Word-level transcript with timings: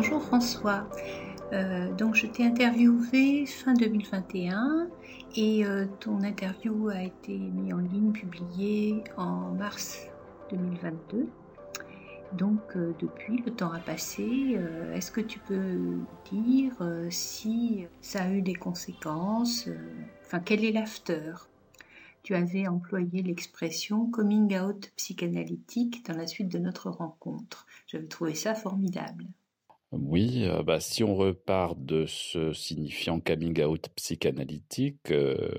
Bonjour 0.00 0.22
François. 0.22 0.88
Euh, 1.52 1.92
donc 1.92 2.14
je 2.14 2.28
t'ai 2.28 2.44
interviewé 2.44 3.46
fin 3.46 3.74
2021 3.74 4.86
et 5.34 5.64
euh, 5.64 5.86
ton 5.98 6.22
interview 6.22 6.88
a 6.88 7.02
été 7.02 7.36
mise 7.36 7.74
en 7.74 7.78
ligne, 7.78 8.12
publiée 8.12 9.02
en 9.16 9.54
mars 9.54 10.06
2022. 10.52 11.28
Donc 12.34 12.60
euh, 12.76 12.92
depuis, 13.00 13.42
le 13.44 13.50
temps 13.50 13.72
a 13.72 13.80
passé. 13.80 14.56
Est-ce 14.94 15.10
que 15.10 15.20
tu 15.20 15.40
peux 15.40 15.98
dire 16.30 16.74
si 17.10 17.84
ça 18.00 18.22
a 18.22 18.30
eu 18.30 18.40
des 18.40 18.54
conséquences 18.54 19.68
Enfin, 20.24 20.38
quel 20.38 20.64
est 20.64 20.70
l'after? 20.70 21.32
Tu 22.22 22.36
avais 22.36 22.68
employé 22.68 23.24
l'expression 23.24 24.06
coming 24.06 24.60
out 24.60 24.92
psychanalytique 24.94 26.06
dans 26.06 26.16
la 26.16 26.28
suite 26.28 26.50
de 26.50 26.58
notre 26.58 26.88
rencontre. 26.88 27.66
J'avais 27.88 28.06
trouvé 28.06 28.36
ça 28.36 28.54
formidable. 28.54 29.26
Oui, 29.92 30.44
euh, 30.44 30.62
bah, 30.62 30.80
si 30.80 31.02
on 31.02 31.14
repart 31.14 31.78
de 31.82 32.04
ce 32.06 32.52
signifiant 32.52 33.20
coming 33.20 33.62
out 33.62 33.88
psychanalytique, 33.96 35.10
euh, 35.10 35.50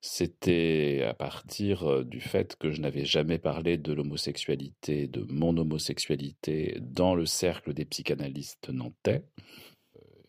c'était 0.00 1.02
à 1.08 1.14
partir 1.14 1.82
euh, 1.82 2.04
du 2.04 2.20
fait 2.20 2.54
que 2.56 2.70
je 2.70 2.80
n'avais 2.80 3.04
jamais 3.04 3.38
parlé 3.38 3.76
de 3.76 3.92
l'homosexualité, 3.92 5.08
de 5.08 5.26
mon 5.28 5.56
homosexualité 5.56 6.78
dans 6.80 7.16
le 7.16 7.26
cercle 7.26 7.74
des 7.74 7.84
psychanalystes 7.84 8.70
nantais, 8.70 9.24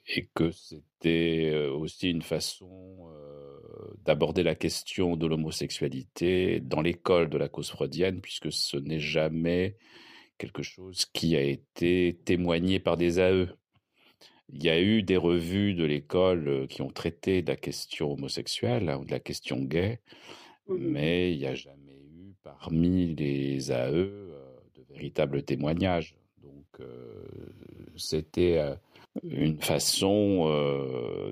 et 0.08 0.30
que 0.34 0.52
c'était 0.52 1.68
aussi 1.68 2.10
une 2.10 2.22
façon 2.22 3.10
d'aborder 4.06 4.42
la 4.42 4.56
question 4.56 5.18
de 5.18 5.28
l'homosexualité 5.28 6.62
dans 6.62 6.82
l'école 6.82 7.30
de 7.30 7.38
la 7.38 7.50
cause 7.50 7.70
freudienne, 7.70 8.22
puisque 8.22 8.52
ce 8.52 8.78
n'est 8.78 9.02
jamais 9.02 9.76
quelque 10.38 10.64
chose 10.64 11.06
qui 11.14 11.36
a 11.36 11.42
été 11.42 12.20
témoigné 12.26 12.80
par 12.80 12.98
des 12.98 13.20
AE. 13.20 13.48
Il 14.50 14.64
y 14.64 14.70
a 14.70 14.80
eu 14.80 15.04
des 15.04 15.18
revues 15.18 15.74
de 15.74 15.84
l'école 15.84 16.48
euh, 16.48 16.68
qui 16.68 16.82
ont 16.82 16.90
traité 16.90 17.42
de 17.42 17.50
la 17.50 17.58
question 17.58 18.14
homosexuelle 18.14 18.90
hein, 18.90 18.98
ou 18.98 19.06
de 19.06 19.12
la 19.12 19.20
question 19.20 19.58
gay, 19.62 20.00
mmh 20.68 20.76
mais 20.80 21.34
il 21.34 21.40
n'y 21.40 21.46
a 21.48 21.56
jamais 21.56 22.02
eu 22.16 22.34
parmi 22.44 23.14
les 23.16 23.72
AE 23.72 23.92
euh, 23.92 24.32
de 24.76 24.84
véritables 24.90 25.44
témoignages. 25.44 26.16
Donc 26.42 26.66
euh, 26.80 27.26
c'était 27.98 28.76
une 29.24 29.60
façon 29.60 30.46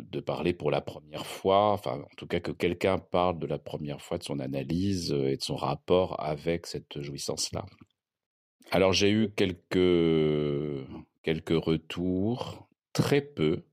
de 0.01 0.19
parler 0.19 0.53
pour 0.53 0.71
la 0.71 0.81
première 0.81 1.25
fois, 1.25 1.71
enfin 1.71 1.99
en 1.99 2.15
tout 2.17 2.25
cas 2.25 2.39
que 2.39 2.51
quelqu'un 2.51 2.97
parle 2.97 3.37
de 3.37 3.45
la 3.45 3.59
première 3.59 4.01
fois 4.01 4.17
de 4.17 4.23
son 4.23 4.39
analyse 4.39 5.11
et 5.11 5.37
de 5.37 5.43
son 5.43 5.55
rapport 5.55 6.19
avec 6.19 6.65
cette 6.65 6.99
jouissance-là. 6.99 7.65
Alors 8.71 8.94
j'ai 8.94 9.11
eu 9.11 9.30
quelques, 9.30 10.88
quelques 11.23 11.63
retours, 11.63 12.67
très 12.94 13.22
peu. 13.22 13.63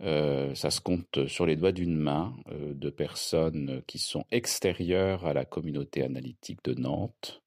Euh, 0.00 0.54
ça 0.54 0.70
se 0.70 0.80
compte 0.80 1.26
sur 1.26 1.44
les 1.44 1.56
doigts 1.56 1.72
d'une 1.72 1.96
main 1.96 2.36
euh, 2.50 2.72
de 2.72 2.88
personnes 2.88 3.82
qui 3.86 3.98
sont 3.98 4.24
extérieures 4.30 5.26
à 5.26 5.32
la 5.32 5.44
communauté 5.44 6.04
analytique 6.04 6.62
de 6.64 6.74
Nantes 6.74 7.42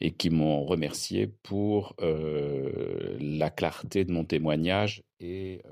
et 0.00 0.12
qui 0.12 0.30
m'ont 0.30 0.64
remercié 0.64 1.26
pour 1.26 1.94
euh, 2.00 3.16
la 3.20 3.50
clarté 3.50 4.04
de 4.04 4.12
mon 4.12 4.24
témoignage 4.24 5.02
et 5.20 5.62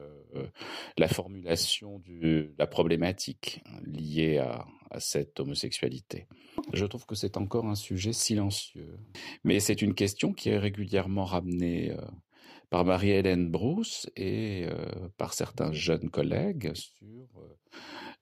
la 0.97 1.09
formulation 1.09 2.01
de 2.07 2.53
la 2.57 2.69
problématique 2.69 3.65
liée 3.85 4.39
à, 4.39 4.65
à 4.91 5.01
cette 5.01 5.41
homosexualité. 5.41 6.27
Je 6.73 6.85
trouve 6.85 7.07
que 7.07 7.15
c'est 7.15 7.37
encore 7.37 7.67
un 7.67 7.75
sujet 7.75 8.13
silencieux. 8.13 8.99
Mais 9.45 9.61
c'est 9.61 9.83
une 9.83 9.95
question 9.95 10.33
qui 10.33 10.51
est 10.51 10.59
régulièrement 10.59 11.25
ramenée 11.25 11.93
euh, 11.93 12.01
par 12.69 12.85
Marie-Hélène 12.85 13.51
Brousse 13.51 14.09
et 14.17 14.67
euh, 14.67 15.09
par 15.17 15.33
certains 15.33 15.73
jeunes 15.73 16.11
collègues 16.11 16.73
sur 16.75 17.29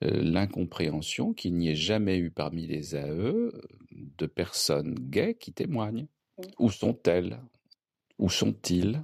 euh, 0.04 0.22
l'incompréhension 0.22 1.32
qu'il 1.32 1.54
n'y 1.54 1.70
ait 1.70 1.74
jamais 1.74 2.18
eu 2.18 2.30
parmi 2.30 2.66
les 2.66 2.94
AE 2.94 3.50
de 3.90 4.26
personnes 4.26 4.94
gays 4.94 5.34
qui 5.34 5.52
témoignent. 5.52 6.06
Où 6.60 6.70
sont-elles? 6.70 7.40
Où 8.18 8.28
sont-ils? 8.28 9.02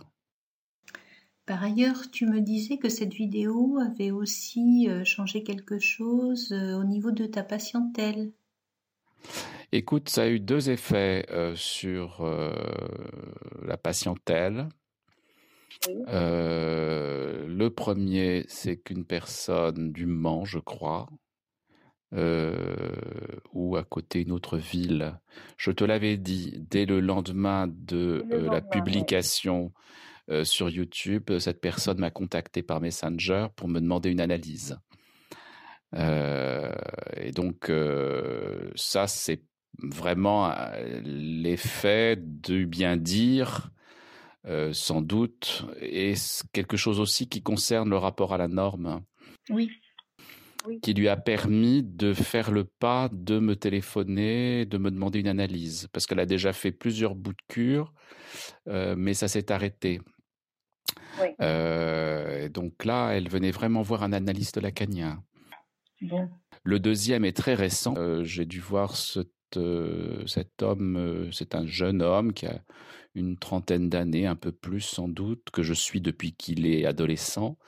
Par 1.47 1.63
ailleurs, 1.65 2.11
tu 2.13 2.27
me 2.27 2.41
disais 2.41 2.79
que 2.79 2.89
cette 2.89 3.13
vidéo 3.13 3.79
avait 3.79 4.13
aussi 4.13 4.89
changé 5.05 5.43
quelque 5.43 5.79
chose 5.79 6.53
au 6.53 6.85
niveau 6.85 7.11
de 7.11 7.27
ta 7.27 7.43
patientèle. 7.43 8.33
Écoute, 9.73 10.09
ça 10.09 10.23
a 10.23 10.29
eu 10.29 10.41
deux 10.41 10.71
effets 10.71 11.27
euh, 11.31 11.55
sur 11.57 12.21
euh, 12.21 12.53
la 13.63 13.77
patientèle. 13.77 14.69
Euh, 16.09 17.47
le 17.47 17.71
premier, 17.71 18.45
c'est 18.49 18.77
qu'une 18.77 19.05
personne 19.05 19.93
du 19.93 20.07
Mans, 20.07 20.45
je 20.45 20.59
crois, 20.59 21.09
ou 23.53 23.77
à 23.77 23.83
côté 23.83 24.23
une 24.23 24.31
autre 24.31 24.57
ville, 24.57 25.19
je 25.57 25.73
te 25.73 25.83
l'avais 25.83 26.17
dit, 26.17 26.55
dès 26.71 26.87
le 26.87 27.01
lendemain 27.01 27.67
de 27.69 28.25
la 28.31 28.61
publication 28.61 29.73
sur 30.45 30.71
YouTube, 30.71 31.39
cette 31.41 31.61
personne 31.61 31.99
m'a 31.99 32.13
contacté 32.13 32.63
par 32.63 32.81
Messenger 32.81 33.49
pour 33.57 33.67
me 33.67 33.81
demander 33.81 34.11
une 34.11 34.21
analyse. 34.21 34.79
et 35.93 37.33
donc, 37.33 37.73
ça, 38.77 39.09
c'est 39.09 39.43
vraiment 39.83 40.51
euh, 40.51 41.01
l'effet 41.05 42.17
du 42.17 42.67
bien 42.67 42.97
dire, 42.97 43.71
euh, 44.47 44.73
sans 44.73 45.03
doute, 45.03 45.67
et 45.81 46.15
quelque 46.53 46.77
chose 46.77 47.01
aussi 47.01 47.29
qui 47.29 47.43
concerne 47.43 47.91
le 47.91 47.97
rapport 47.97 48.33
à 48.33 48.39
la 48.39 48.49
norme. 48.49 49.03
Oui. 49.51 49.71
Qui 50.81 50.95
lui 50.95 51.09
a 51.09 51.17
permis 51.19 51.83
de 51.83 52.15
faire 52.15 52.51
le 52.51 52.65
pas 52.65 53.11
de 53.13 53.39
me 53.39 53.55
téléphoner, 53.55 54.65
de 54.65 54.79
me 54.79 54.91
demander 54.91 55.21
une 55.21 55.29
analyse. 55.29 55.89
Parce 55.93 56.07
qu'elle 56.07 56.21
a 56.21 56.27
déjà 56.27 56.55
fait 56.55 56.73
plusieurs 56.73 57.15
bouts 57.15 57.33
de 57.35 57.43
cure, 57.49 57.93
euh, 58.69 58.95
mais 58.97 59.13
ça 59.13 59.29
s'est 59.29 59.53
arrêté. 59.53 60.01
donc 61.29 62.85
là, 62.87 63.11
elle 63.11 63.29
venait 63.29 63.51
vraiment 63.51 63.83
voir 63.83 64.03
un 64.03 64.15
analyste 64.15 64.57
lacanien. 64.57 65.23
Bon. 66.01 66.31
Le 66.63 66.81
deuxième 66.81 67.27
est 67.27 67.37
très 67.37 67.55
récent. 67.55 67.95
J'ai 68.23 68.47
dû 68.47 68.61
voir 68.61 68.97
ce 68.97 69.21
cet 70.27 70.63
homme, 70.63 70.97
euh, 70.97 71.31
c'est 71.33 71.55
un 71.55 71.67
jeune 71.67 72.03
homme 72.03 72.33
qui 72.33 72.47
a 72.47 72.63
une 73.15 73.37
trentaine 73.37 73.89
d'années, 73.89 74.27
un 74.27 74.37
peu 74.37 74.53
plus 74.53 74.81
sans 74.81 75.09
doute, 75.09 75.51
que 75.53 75.63
je 75.63 75.75
suis 75.75 76.01
depuis 76.01 76.33
qu'il 76.33 76.67
est 76.67 76.85
adolescent. 76.85 77.59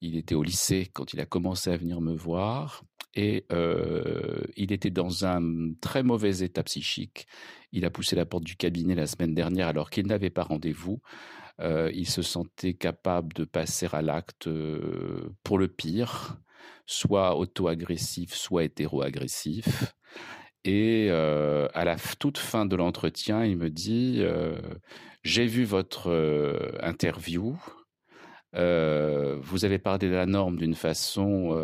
Il 0.00 0.16
était 0.16 0.34
au 0.34 0.42
lycée 0.42 0.90
quand 0.92 1.12
il 1.12 1.20
a 1.20 1.26
commencé 1.26 1.70
à 1.70 1.76
venir 1.76 2.00
me 2.00 2.14
voir 2.14 2.82
et 3.14 3.44
euh, 3.52 4.42
il 4.56 4.72
était 4.72 4.90
dans 4.90 5.26
un 5.26 5.72
très 5.80 6.02
mauvais 6.02 6.38
état 6.38 6.62
psychique. 6.62 7.26
Il 7.72 7.84
a 7.84 7.90
poussé 7.90 8.16
la 8.16 8.24
porte 8.24 8.44
du 8.44 8.56
cabinet 8.56 8.94
la 8.94 9.06
semaine 9.06 9.34
dernière 9.34 9.68
alors 9.68 9.90
qu'il 9.90 10.06
n'avait 10.06 10.30
pas 10.30 10.44
rendez-vous. 10.44 11.00
il 11.60 12.08
se 12.08 12.22
sentait 12.22 12.74
capable 12.74 13.32
de 13.34 13.44
passer 13.44 13.86
à 13.92 14.00
l'acte 14.00 14.48
pour 15.44 15.58
le 15.58 15.68
pire, 15.68 16.38
soit 16.86 17.36
auto-agressif, 17.36 18.34
soit 18.34 18.64
hétéro-agressif. 18.64 19.94
Et 20.64 21.08
euh, 21.10 21.68
à 21.72 21.84
la 21.84 21.96
toute 21.96 22.38
fin 22.38 22.66
de 22.66 22.76
l'entretien, 22.76 23.44
il 23.44 23.56
me 23.56 23.70
dit 23.70 24.16
euh, 24.18 24.60
J'ai 25.22 25.46
vu 25.46 25.64
votre 25.64 26.10
euh, 26.10 26.72
interview. 26.82 27.56
vous 28.52 29.64
avez 29.64 29.78
parlé 29.78 30.08
de 30.08 30.14
la 30.14 30.26
norme 30.26 30.56
d'une 30.56 30.74
façon 30.74 31.56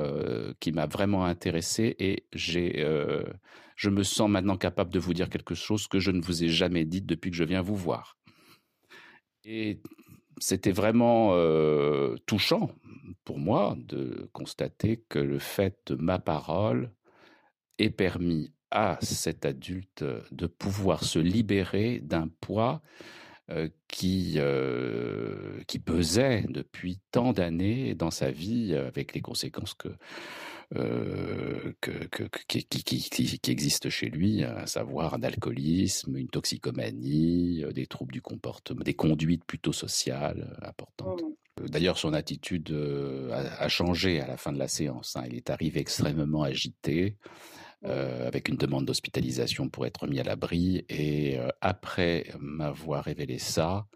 qui 0.60 0.72
m'a 0.72 0.86
vraiment 0.86 1.24
intéressé 1.24 1.96
et 1.98 2.26
j'ai, 2.32 2.86
je 3.76 3.90
me 3.90 4.02
sens 4.04 4.30
maintenant 4.30 4.56
capable 4.56 4.92
de 4.92 5.00
vous 5.00 5.12
dire 5.12 5.28
quelque 5.28 5.54
chose 5.54 5.88
que 5.88 5.98
je 5.98 6.12
ne 6.12 6.22
vous 6.22 6.44
ai 6.44 6.48
jamais 6.48 6.84
dit 6.84 7.02
depuis 7.02 7.30
que 7.30 7.36
je 7.36 7.44
viens 7.44 7.60
vous 7.60 7.76
voir. 7.76 8.16
Et 9.44 9.80
c'était 10.38 10.72
vraiment 10.72 11.34
touchant 12.26 12.70
pour 13.24 13.38
moi 13.38 13.76
de 13.78 14.30
constater 14.32 15.04
que 15.08 15.18
le 15.18 15.40
fait 15.40 15.76
de 15.86 15.96
ma 15.96 16.20
parole 16.20 16.92
ait 17.78 17.90
permis 17.90 18.52
à 18.70 18.98
cet 19.00 19.44
adulte 19.44 20.04
de 20.32 20.46
pouvoir 20.46 21.04
se 21.04 21.18
libérer 21.18 22.00
d'un 22.00 22.28
poids 22.40 22.82
qui, 23.88 24.38
qui 25.68 25.78
pesait 25.78 26.44
depuis 26.48 26.98
tant 27.12 27.32
d'années 27.32 27.94
dans 27.94 28.10
sa 28.10 28.30
vie, 28.30 28.74
avec 28.74 29.14
les 29.14 29.20
conséquences 29.20 29.74
que, 29.74 29.88
qui, 32.48 32.64
qui, 32.66 33.50
existent 33.50 33.88
chez 33.88 34.08
lui, 34.08 34.42
à 34.42 34.66
savoir 34.66 35.14
un 35.14 35.22
alcoolisme, 35.22 36.16
une 36.16 36.28
toxicomanie, 36.28 37.64
des 37.72 37.86
troubles 37.86 38.12
du 38.12 38.22
comportement, 38.22 38.82
des 38.82 38.94
conduites 38.94 39.44
plutôt 39.44 39.72
sociales 39.72 40.58
importantes. 40.62 41.22
Mmh. 41.22 41.68
D'ailleurs, 41.68 41.98
son 41.98 42.12
attitude 42.12 42.76
a, 43.32 43.68
changé 43.68 44.20
à 44.20 44.26
la 44.26 44.36
fin 44.36 44.52
de 44.52 44.58
la 44.58 44.68
séance. 44.68 45.16
Hein. 45.16 45.24
Il 45.28 45.36
est 45.36 45.50
arrivé 45.50 45.80
extrêmement 45.80 46.42
agité. 46.42 47.16
Euh, 47.88 48.26
avec 48.26 48.48
une 48.48 48.56
demande 48.56 48.84
d'hospitalisation 48.84 49.68
pour 49.68 49.86
être 49.86 50.08
mis 50.08 50.18
à 50.18 50.24
l'abri. 50.24 50.84
Et 50.88 51.38
euh, 51.38 51.48
après 51.60 52.26
m'avoir 52.40 53.04
révélé 53.04 53.38
ça, 53.38 53.86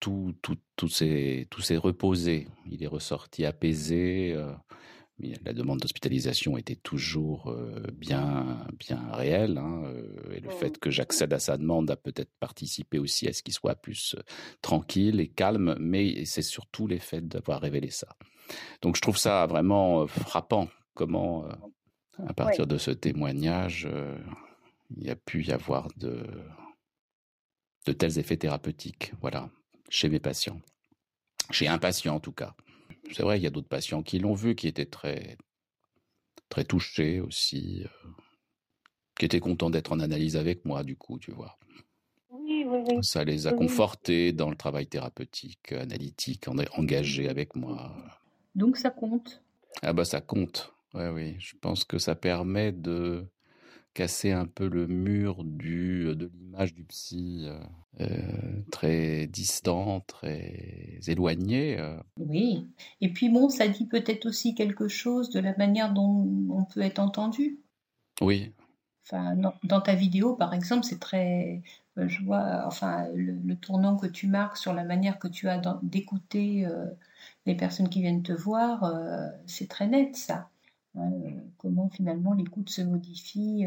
tout, 0.00 0.34
tout, 0.42 0.56
tout 0.76 0.88
s'est, 0.88 1.46
reposé. 1.76 2.48
Il 2.68 2.82
est 2.82 2.88
ressorti 2.88 3.44
apaisé. 3.44 4.32
Euh, 4.34 4.52
la 5.44 5.52
demande 5.52 5.78
d'hospitalisation 5.78 6.58
était 6.58 6.74
toujours 6.74 7.50
euh, 7.50 7.86
bien, 7.92 8.66
bien 8.80 9.00
réelle. 9.12 9.58
Hein, 9.58 9.84
et 10.34 10.40
le 10.40 10.50
fait 10.50 10.78
que 10.78 10.90
j'accède 10.90 11.32
à 11.32 11.38
sa 11.38 11.56
demande 11.56 11.92
a 11.92 11.96
peut-être 11.96 12.32
participé 12.40 12.98
aussi 12.98 13.28
à 13.28 13.32
ce 13.32 13.44
qu'il 13.44 13.54
soit 13.54 13.76
plus 13.76 14.16
tranquille 14.62 15.20
et 15.20 15.28
calme. 15.28 15.76
Mais 15.78 16.24
c'est 16.24 16.42
surtout 16.42 16.88
l'effet 16.88 17.20
d'avoir 17.20 17.60
révélé 17.60 17.90
ça. 17.90 18.16
Donc 18.80 18.96
je 18.96 19.00
trouve 19.00 19.16
ça 19.16 19.46
vraiment 19.46 20.08
frappant 20.08 20.68
comment, 20.94 21.46
à 22.18 22.34
partir 22.34 22.66
de 22.66 22.78
ce 22.78 22.90
témoignage, 22.90 23.88
il 24.96 25.04
y 25.04 25.10
a 25.10 25.16
pu 25.16 25.44
y 25.44 25.52
avoir 25.52 25.88
de, 25.96 26.26
de 27.86 27.92
tels 27.92 28.18
effets 28.18 28.36
thérapeutiques. 28.36 29.12
Voilà 29.20 29.50
chez 29.88 30.08
mes 30.08 30.20
patients. 30.20 30.60
Chez 31.50 31.68
un 31.68 31.78
patient 31.78 32.16
en 32.16 32.20
tout 32.20 32.32
cas. 32.32 32.54
C'est 33.12 33.22
vrai, 33.22 33.38
il 33.38 33.42
y 33.42 33.46
a 33.46 33.50
d'autres 33.50 33.68
patients 33.68 34.02
qui 34.02 34.18
l'ont 34.18 34.32
vu, 34.32 34.54
qui 34.54 34.68
étaient 34.68 34.86
très, 34.86 35.36
très 36.48 36.64
touchés 36.64 37.20
aussi, 37.20 37.84
euh, 37.84 38.08
qui 39.18 39.26
étaient 39.26 39.40
contents 39.40 39.68
d'être 39.68 39.92
en 39.92 40.00
analyse 40.00 40.36
avec 40.36 40.64
moi, 40.64 40.82
du 40.82 40.96
coup, 40.96 41.18
tu 41.18 41.30
vois. 41.30 41.58
Oui, 42.30 42.64
oui, 42.66 42.78
oui. 42.88 42.98
Ça 43.02 43.24
les 43.24 43.46
a 43.46 43.52
confortés 43.52 44.32
dans 44.32 44.48
le 44.48 44.56
travail 44.56 44.86
thérapeutique, 44.86 45.72
analytique, 45.72 46.48
engagé 46.48 47.28
avec 47.28 47.54
moi. 47.54 47.94
Donc 48.54 48.78
ça 48.78 48.90
compte? 48.90 49.42
Ah 49.82 49.92
bah 49.92 50.06
ça 50.06 50.22
compte. 50.22 50.71
Ouais, 50.94 51.08
oui. 51.08 51.36
Je 51.38 51.56
pense 51.60 51.84
que 51.84 51.98
ça 51.98 52.14
permet 52.14 52.72
de 52.72 53.26
casser 53.94 54.32
un 54.32 54.46
peu 54.46 54.68
le 54.68 54.86
mur 54.86 55.44
du, 55.44 56.14
de 56.16 56.30
l'image 56.34 56.74
du 56.74 56.84
psy 56.84 57.44
euh, 57.44 57.58
euh, 58.00 58.62
très 58.70 59.26
distant, 59.26 60.00
très 60.00 60.98
éloigné. 61.06 61.78
Euh. 61.78 62.00
Oui, 62.18 62.68
et 63.00 63.12
puis 63.12 63.28
bon, 63.28 63.48
ça 63.48 63.68
dit 63.68 63.86
peut-être 63.86 64.26
aussi 64.26 64.54
quelque 64.54 64.88
chose 64.88 65.30
de 65.30 65.40
la 65.40 65.54
manière 65.56 65.92
dont 65.92 66.26
on 66.50 66.64
peut 66.64 66.80
être 66.80 66.98
entendu. 66.98 67.60
Oui. 68.20 68.52
Enfin, 69.04 69.34
dans 69.64 69.80
ta 69.80 69.94
vidéo, 69.94 70.36
par 70.36 70.54
exemple, 70.54 70.84
c'est 70.84 71.00
très, 71.00 71.62
je 71.96 72.24
vois, 72.24 72.62
enfin, 72.66 73.08
le, 73.14 73.56
tournant 73.56 73.96
que 73.96 74.06
tu 74.06 74.28
marques 74.28 74.56
sur 74.56 74.72
la 74.72 74.84
manière 74.84 75.18
que 75.18 75.26
tu 75.26 75.48
as 75.48 75.60
d'écouter 75.82 76.64
les 77.44 77.56
personnes 77.56 77.88
qui 77.88 78.00
viennent 78.00 78.22
te 78.22 78.32
voir, 78.32 78.88
c'est 79.46 79.68
très 79.68 79.88
net, 79.88 80.14
ça. 80.14 80.51
Hein, 80.94 81.10
comment 81.56 81.88
finalement 81.88 82.34
l'écoute 82.34 82.70
se 82.70 82.82
modifie 82.82 83.64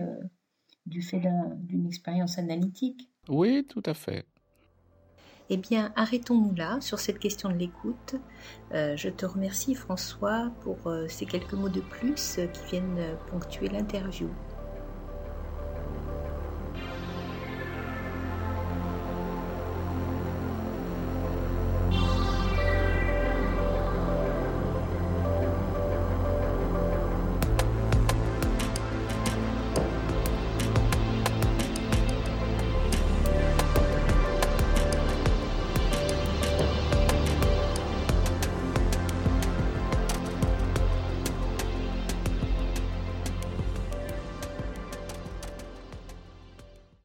du 0.86 1.02
fait 1.02 1.22
d'une 1.60 1.88
expérience 1.88 2.38
analytique. 2.38 3.10
Oui, 3.28 3.66
tout 3.68 3.84
à 3.86 3.94
fait. 3.94 4.26
Eh 5.50 5.58
bien, 5.58 5.94
arrêtons-nous 5.96 6.56
là 6.56 6.82
sur 6.82 7.00
cette 7.00 7.20
question 7.20 7.50
de 7.50 7.56
l'écoute. 7.56 8.16
Euh, 8.74 8.98
je 8.98 9.10
te 9.10 9.26
remercie 9.26 9.76
François 9.76 10.52
pour 10.62 10.88
euh, 10.88 11.08
ces 11.08 11.28
quelques 11.28 11.54
mots 11.54 11.70
de 11.70 11.82
plus 11.82 12.40
qui 12.52 12.66
viennent 12.72 13.18
ponctuer 13.28 13.68
l'interview. 13.68 14.30